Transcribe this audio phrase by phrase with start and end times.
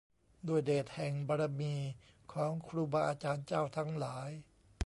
[0.47, 1.75] ด้วยเดชแห่งบารมี
[2.33, 4.29] ของครูบาอาจารย์เจ้าทั้งหลาย